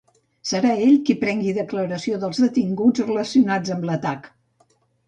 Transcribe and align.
Serà 0.51 0.69
ell 0.85 0.95
qui 1.09 1.17
prengui 1.25 1.53
declaració 1.59 2.17
dels 2.25 2.43
detinguts 2.47 3.07
relacionats 3.13 3.79
amb 3.79 3.91
l'atac. 3.93 4.31